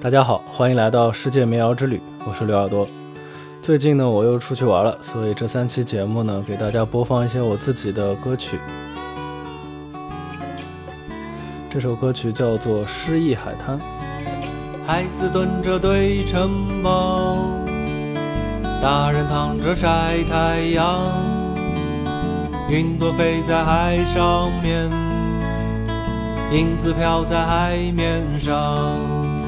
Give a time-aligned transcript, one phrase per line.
[0.00, 2.88] 大家好，欢迎来到世界民谣之旅，我是刘耳朵。
[3.60, 8.60] 最近呢，我又出去玩了，所以这三期节目呢，给大家播放一些我自己的歌曲。
[11.68, 13.76] 这首歌曲叫做《失意海滩》。
[14.86, 17.36] 孩子蹲着堆城堡，
[18.80, 21.08] 大人躺着晒太阳，
[22.70, 24.88] 云朵飞在海上面，
[26.52, 29.47] 影子飘在海面上。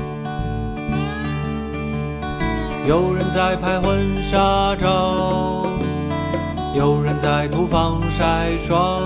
[2.91, 5.65] 有人在拍婚纱照，
[6.75, 9.01] 有人在涂防晒霜。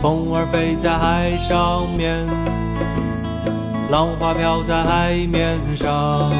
[0.00, 2.26] 风儿飞在海上面，
[3.88, 6.32] 浪花飘在海面上。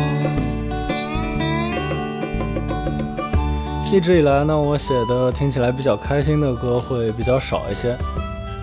[3.93, 7.97] 一直以来呢，我写的听起来比较开心的歌会比较少一些，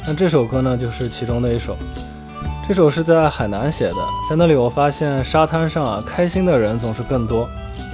[0.06, 1.78] 那这首歌呢，就是其中的一首。
[2.72, 3.98] 这首是在海南写的，
[4.30, 7.46] 在那里我发现沙滩上啊，开心的人总是更多，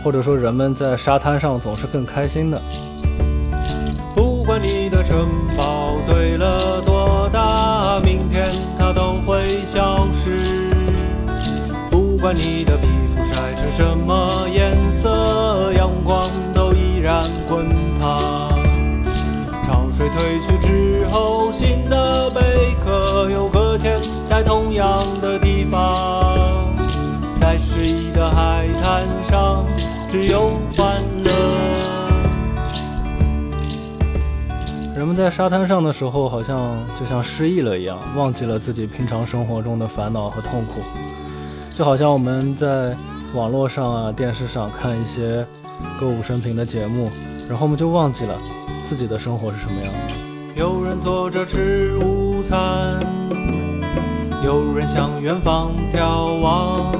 [0.04, 2.62] 或者说人们在沙滩上总是更开心的。
[4.14, 10.70] 不管你的城堡堆了多大，明天它都会消失。
[11.90, 12.86] 不管你的皮
[13.16, 17.66] 肤晒成什么颜色，阳光都依然滚
[18.00, 18.52] 烫。
[19.64, 22.30] 潮水退去之后，新的
[34.98, 40.82] 人们在沙滩上的时候，好像就像失忆了一样，忘记了自己平常生活中的烦恼和痛苦。
[41.76, 42.98] 就好像我们在
[43.36, 45.46] 网络上啊、电视上看一些
[46.00, 47.12] 歌舞升平的节目，
[47.48, 48.34] 然后我们就忘记了
[48.84, 49.94] 自己的生活是什么样。
[50.56, 53.00] 有人坐着吃午餐。
[54.44, 56.92] 有人向远方眺望，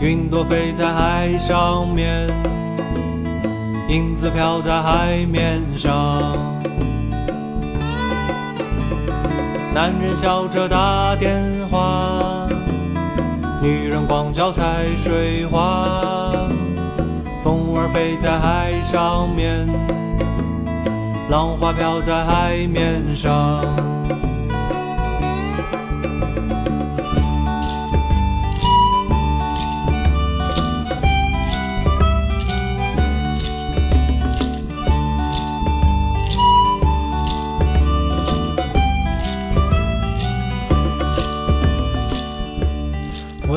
[0.00, 2.26] 云朵飞在海上面，
[3.88, 6.22] 影子飘在海面上。
[9.74, 12.46] 男人笑着打电话，
[13.60, 16.32] 女人光脚踩水花。
[17.42, 19.66] 风儿飞在海上面，
[21.28, 23.60] 浪花飘在海面上。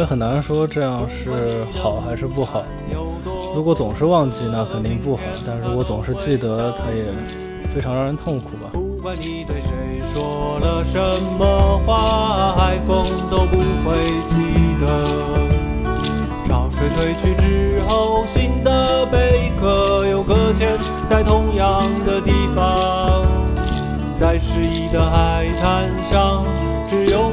[0.07, 2.63] 很难说这样是好还是不好。
[3.53, 7.03] 如果总是忘记，那肯定不好；但如果总是记得，它也
[7.75, 8.69] 非常让人痛苦吧。
[8.71, 10.97] 不管你对谁说了什
[11.37, 13.97] 么话，海风都不会
[14.27, 14.37] 记
[14.79, 14.87] 得。
[16.45, 23.23] 潮水退去之后，新的贝壳又搁浅在同样的地方。
[24.15, 26.45] 在失意的海滩上，
[26.87, 27.31] 只有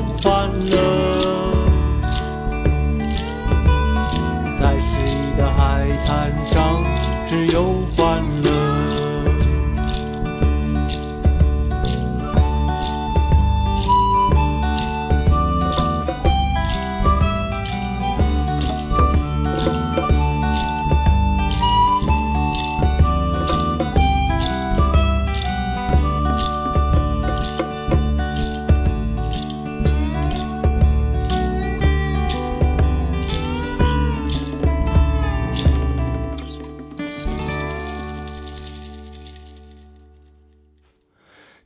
[7.34, 7.64] 只有
[7.96, 8.63] 欢乐。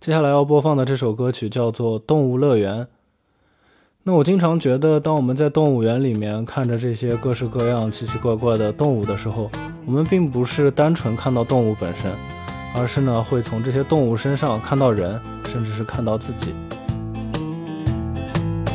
[0.08, 2.76] 接下来要播放的这首歌曲叫做《动物乐园》。
[4.04, 9.50] 那我经常觉得，当我们在动物园里面看着这些各式各样、奇奇怪怪的动物的时候，
[9.84, 12.10] 我们并不是单纯看到动物本身，
[12.74, 16.54] 而是呢会从这些动物身上看到人，甚至是看到自己。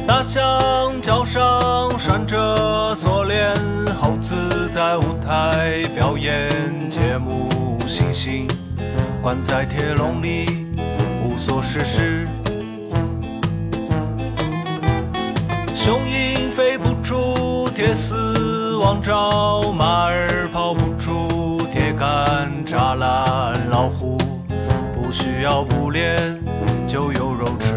[0.05, 3.55] 大象脚上拴着锁链，
[3.95, 6.47] 猴子在舞台表演
[6.91, 7.49] 节目，
[7.87, 8.47] 猩猩
[9.23, 10.67] 关在铁笼里。
[11.23, 12.27] 无所事事，
[15.73, 24.17] 雄鹰飞不出铁丝网罩，马儿跑不出铁杆栅栏，老虎
[24.93, 26.17] 不需要捕猎
[26.85, 27.71] 就有肉吃。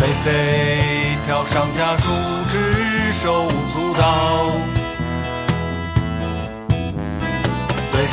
[0.00, 2.10] 狒狒跳上家树
[2.50, 4.67] 枝，手舞足蹈。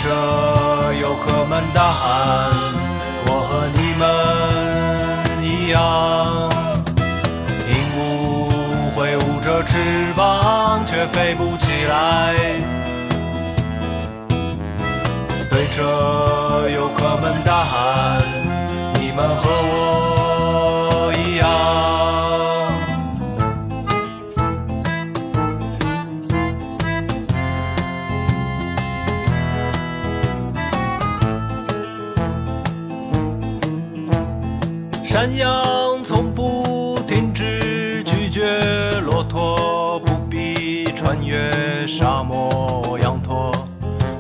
[0.06, 2.52] 对着游客们大喊，
[3.26, 4.04] 我和你们
[5.44, 5.82] 一样，
[7.68, 8.00] 鹦鹉
[8.96, 12.36] 挥舞着翅膀，却飞不起来。
[15.50, 17.65] 对着游客们大。
[35.16, 38.60] 山羊从不停止拒绝
[39.00, 41.50] 骆驼，不必穿越
[41.88, 43.00] 沙漠。
[43.02, 43.50] 羊驼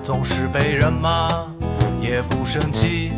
[0.01, 1.27] 总是被人骂，
[1.99, 3.11] 也不生气。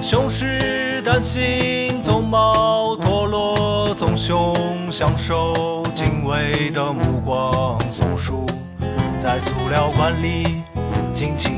[0.00, 4.54] 雄狮担心鬃毛脱落，棕熊
[4.88, 7.76] 享受敬畏的目光。
[7.90, 8.46] 松鼠
[9.20, 10.62] 在塑料罐里
[11.12, 11.57] 尽情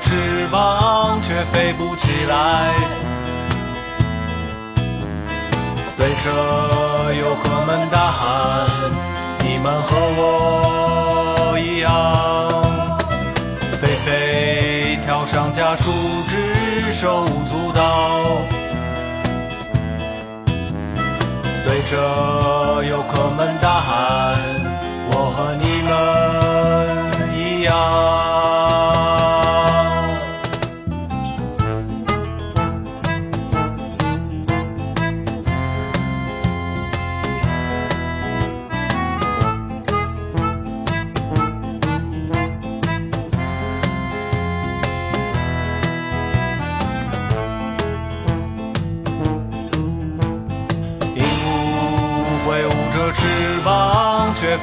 [0.00, 2.74] 翅膀，却飞不起来。
[5.96, 6.30] 对着
[7.14, 8.66] 游客们大喊
[9.44, 11.88] ：“你们和我一样。”
[13.80, 15.90] 飞飞跳上家树
[16.28, 17.80] 枝，手舞足蹈。
[21.66, 24.38] 对着游客们大喊
[25.10, 25.67] ：“我和你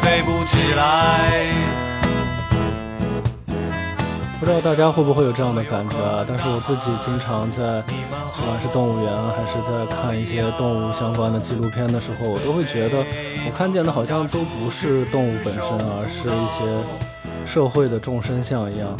[0.02, 1.46] 飞不起来。
[4.38, 6.24] 不知道大家会不会有这样的感觉啊？
[6.28, 18.96] 但是我自己经常在，不管是动物园还是在看一些动物相关的纪录片的时候，我都会觉得，我看见的好像都不是动物本身，而是一些社会的众生相一样。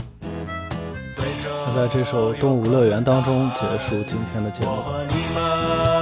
[1.68, 5.95] 那在这首《动物乐园》当中结束今天的节目。